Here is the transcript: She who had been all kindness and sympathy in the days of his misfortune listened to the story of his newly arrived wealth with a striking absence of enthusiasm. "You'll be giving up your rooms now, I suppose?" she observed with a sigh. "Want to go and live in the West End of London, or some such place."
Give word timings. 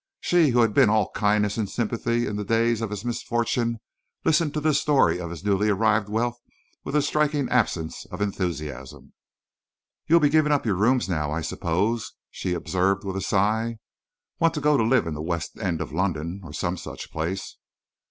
She 0.19 0.47
who 0.49 0.61
had 0.61 0.73
been 0.73 0.89
all 0.89 1.11
kindness 1.11 1.57
and 1.57 1.69
sympathy 1.69 2.25
in 2.25 2.35
the 2.35 2.43
days 2.43 2.81
of 2.81 2.89
his 2.89 3.05
misfortune 3.05 3.77
listened 4.25 4.51
to 4.55 4.59
the 4.59 4.73
story 4.73 5.19
of 5.19 5.29
his 5.29 5.43
newly 5.45 5.69
arrived 5.69 6.09
wealth 6.09 6.39
with 6.83 6.95
a 6.95 7.03
striking 7.03 7.47
absence 7.49 8.05
of 8.05 8.19
enthusiasm. 8.19 9.13
"You'll 10.07 10.19
be 10.19 10.29
giving 10.29 10.51
up 10.51 10.65
your 10.65 10.73
rooms 10.73 11.07
now, 11.07 11.29
I 11.31 11.41
suppose?" 11.41 12.13
she 12.31 12.55
observed 12.55 13.03
with 13.03 13.15
a 13.15 13.21
sigh. 13.21 13.77
"Want 14.39 14.55
to 14.55 14.59
go 14.59 14.73
and 14.73 14.89
live 14.89 15.05
in 15.05 15.13
the 15.13 15.21
West 15.21 15.55
End 15.59 15.81
of 15.81 15.93
London, 15.93 16.41
or 16.43 16.51
some 16.51 16.77
such 16.77 17.11
place." 17.11 17.57